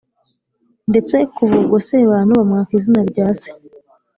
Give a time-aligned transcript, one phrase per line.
[0.89, 3.49] ndetse kuva ubwo sebantu bamwaka izina rya se